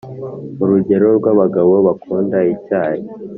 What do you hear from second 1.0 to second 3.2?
rw’abagabo bakunda icyayi